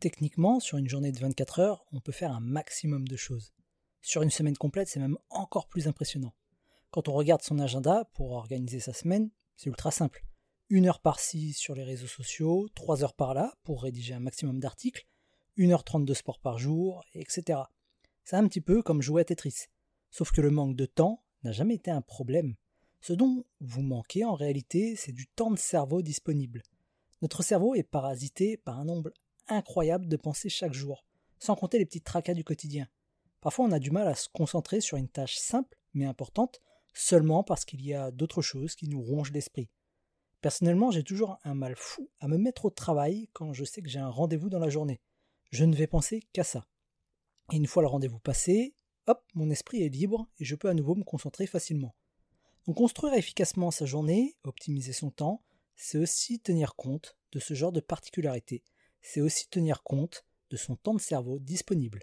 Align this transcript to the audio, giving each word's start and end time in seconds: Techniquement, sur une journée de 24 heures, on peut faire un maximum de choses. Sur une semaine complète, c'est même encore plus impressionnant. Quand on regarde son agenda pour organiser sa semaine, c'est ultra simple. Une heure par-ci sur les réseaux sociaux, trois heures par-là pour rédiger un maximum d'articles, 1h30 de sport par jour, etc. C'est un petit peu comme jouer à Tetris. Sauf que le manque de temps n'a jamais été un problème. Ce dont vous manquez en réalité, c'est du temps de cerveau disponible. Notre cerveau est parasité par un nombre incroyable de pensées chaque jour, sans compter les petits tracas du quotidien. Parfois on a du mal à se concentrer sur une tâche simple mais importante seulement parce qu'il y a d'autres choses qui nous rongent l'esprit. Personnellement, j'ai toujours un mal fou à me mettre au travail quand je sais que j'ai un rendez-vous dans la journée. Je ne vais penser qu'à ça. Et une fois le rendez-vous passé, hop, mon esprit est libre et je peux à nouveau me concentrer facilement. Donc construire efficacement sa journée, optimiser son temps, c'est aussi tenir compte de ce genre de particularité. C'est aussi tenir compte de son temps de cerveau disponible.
Techniquement, 0.00 0.60
sur 0.60 0.78
une 0.78 0.88
journée 0.88 1.10
de 1.10 1.18
24 1.18 1.58
heures, 1.58 1.84
on 1.92 1.98
peut 1.98 2.12
faire 2.12 2.32
un 2.32 2.40
maximum 2.40 3.08
de 3.08 3.16
choses. 3.16 3.52
Sur 4.00 4.22
une 4.22 4.30
semaine 4.30 4.56
complète, 4.56 4.86
c'est 4.86 5.00
même 5.00 5.18
encore 5.28 5.66
plus 5.66 5.88
impressionnant. 5.88 6.34
Quand 6.92 7.08
on 7.08 7.14
regarde 7.14 7.42
son 7.42 7.58
agenda 7.58 8.08
pour 8.14 8.30
organiser 8.30 8.78
sa 8.78 8.92
semaine, 8.92 9.30
c'est 9.56 9.68
ultra 9.68 9.90
simple. 9.90 10.24
Une 10.70 10.86
heure 10.86 11.00
par-ci 11.00 11.52
sur 11.52 11.74
les 11.74 11.82
réseaux 11.82 12.06
sociaux, 12.06 12.68
trois 12.76 13.02
heures 13.02 13.14
par-là 13.14 13.54
pour 13.64 13.82
rédiger 13.82 14.14
un 14.14 14.20
maximum 14.20 14.60
d'articles, 14.60 15.04
1h30 15.56 16.04
de 16.04 16.14
sport 16.14 16.38
par 16.38 16.58
jour, 16.58 17.04
etc. 17.14 17.62
C'est 18.22 18.36
un 18.36 18.46
petit 18.46 18.60
peu 18.60 18.82
comme 18.82 19.02
jouer 19.02 19.22
à 19.22 19.24
Tetris. 19.24 19.64
Sauf 20.10 20.30
que 20.30 20.40
le 20.40 20.50
manque 20.50 20.76
de 20.76 20.86
temps 20.86 21.24
n'a 21.42 21.50
jamais 21.50 21.74
été 21.74 21.90
un 21.90 22.02
problème. 22.02 22.54
Ce 23.00 23.12
dont 23.12 23.44
vous 23.60 23.82
manquez 23.82 24.24
en 24.24 24.34
réalité, 24.34 24.94
c'est 24.94 25.12
du 25.12 25.26
temps 25.26 25.50
de 25.50 25.58
cerveau 25.58 26.02
disponible. 26.02 26.62
Notre 27.20 27.42
cerveau 27.42 27.74
est 27.74 27.82
parasité 27.82 28.56
par 28.56 28.78
un 28.78 28.84
nombre 28.84 29.10
incroyable 29.48 30.08
de 30.08 30.16
pensées 30.16 30.48
chaque 30.48 30.74
jour, 30.74 31.04
sans 31.38 31.56
compter 31.56 31.78
les 31.78 31.86
petits 31.86 32.02
tracas 32.02 32.34
du 32.34 32.44
quotidien. 32.44 32.88
Parfois 33.40 33.66
on 33.66 33.72
a 33.72 33.78
du 33.78 33.90
mal 33.90 34.08
à 34.08 34.14
se 34.14 34.28
concentrer 34.28 34.80
sur 34.80 34.96
une 34.96 35.08
tâche 35.08 35.36
simple 35.36 35.78
mais 35.94 36.06
importante 36.06 36.60
seulement 36.94 37.44
parce 37.44 37.64
qu'il 37.64 37.84
y 37.84 37.94
a 37.94 38.10
d'autres 38.10 38.42
choses 38.42 38.74
qui 38.74 38.88
nous 38.88 39.02
rongent 39.02 39.32
l'esprit. 39.32 39.70
Personnellement, 40.40 40.90
j'ai 40.90 41.02
toujours 41.02 41.38
un 41.44 41.54
mal 41.54 41.74
fou 41.76 42.10
à 42.20 42.28
me 42.28 42.38
mettre 42.38 42.64
au 42.64 42.70
travail 42.70 43.28
quand 43.32 43.52
je 43.52 43.64
sais 43.64 43.82
que 43.82 43.88
j'ai 43.88 43.98
un 43.98 44.08
rendez-vous 44.08 44.48
dans 44.48 44.58
la 44.58 44.68
journée. 44.68 45.00
Je 45.50 45.64
ne 45.64 45.74
vais 45.74 45.86
penser 45.86 46.22
qu'à 46.32 46.44
ça. 46.44 46.66
Et 47.52 47.56
une 47.56 47.66
fois 47.66 47.82
le 47.82 47.88
rendez-vous 47.88 48.20
passé, 48.20 48.74
hop, 49.06 49.24
mon 49.34 49.50
esprit 49.50 49.82
est 49.82 49.88
libre 49.88 50.28
et 50.38 50.44
je 50.44 50.54
peux 50.54 50.68
à 50.68 50.74
nouveau 50.74 50.94
me 50.94 51.04
concentrer 51.04 51.46
facilement. 51.46 51.94
Donc 52.66 52.76
construire 52.76 53.14
efficacement 53.14 53.70
sa 53.70 53.86
journée, 53.86 54.36
optimiser 54.44 54.92
son 54.92 55.10
temps, 55.10 55.42
c'est 55.74 55.98
aussi 55.98 56.40
tenir 56.40 56.76
compte 56.76 57.16
de 57.32 57.40
ce 57.40 57.54
genre 57.54 57.72
de 57.72 57.80
particularité. 57.80 58.62
C'est 59.00 59.20
aussi 59.20 59.48
tenir 59.48 59.82
compte 59.82 60.24
de 60.50 60.56
son 60.56 60.76
temps 60.76 60.94
de 60.94 61.00
cerveau 61.00 61.38
disponible. 61.38 62.02